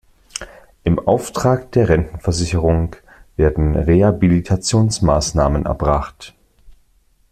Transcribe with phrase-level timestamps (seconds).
[0.83, 2.95] Im Auftrag der Rentenversicherung
[3.35, 6.33] werden Rehabilitationsmaßnahmen erbracht.